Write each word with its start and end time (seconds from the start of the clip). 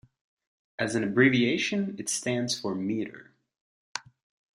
As 0.79 0.95
an 0.95 1.03
abbreviation, 1.03 1.95
it 1.99 2.09
stands 2.09 2.59
for 2.59 2.73
metre. 2.73 3.35